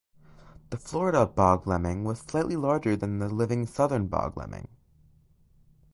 The 0.71 0.77
Florida 0.77 1.27
bog 1.27 1.67
lemming 1.67 2.03
was 2.05 2.21
slightly 2.21 2.55
larger 2.55 2.95
than 2.95 3.19
the 3.19 3.29
living 3.29 3.67
southern 3.67 4.07
bog 4.07 4.35
lemming. 4.35 4.67